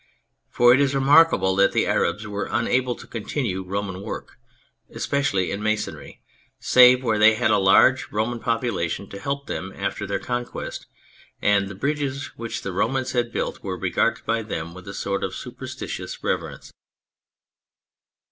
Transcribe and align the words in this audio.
For 0.49 0.73
it 0.73 0.79
is 0.81 0.95
remarkable 0.95 1.55
that 1.57 1.73
the 1.73 1.85
Arabs 1.85 2.27
were 2.27 2.49
unable 2.51 2.95
to 2.95 3.05
continue 3.05 3.61
Roman 3.61 4.01
work, 4.01 4.39
especially 4.89 5.51
in 5.51 5.61
masonry, 5.61 6.23
save 6.59 7.03
where 7.03 7.19
they 7.19 7.35
had 7.35 7.51
a 7.51 7.59
large 7.59 8.11
Roman 8.11 8.39
population 8.39 9.07
to 9.11 9.19
help 9.19 9.45
them 9.45 9.71
after 9.77 10.07
their 10.07 10.17
conquest, 10.17 10.87
and 11.39 11.67
the 11.67 11.75
bridges 11.75 12.31
which 12.35 12.63
the 12.63 12.73
Romans 12.73 13.11
had 13.11 13.31
built 13.31 13.61
were 13.61 13.77
regarded 13.77 14.25
by 14.25 14.41
them 14.41 14.73
with 14.73 14.87
a 14.87 14.95
sort 14.95 15.23
of 15.23 15.35
superstitious 15.35 16.23
reverence. 16.23 16.71